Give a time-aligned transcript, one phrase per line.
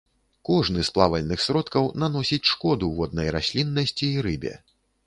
[0.49, 4.61] Кожны з плавальных сродкаў наносіць шкоду воднай расліннасці і рыбе.